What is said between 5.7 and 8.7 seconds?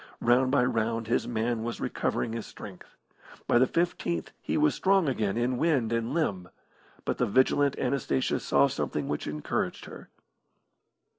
and limb. But the vigilant Anastasia saw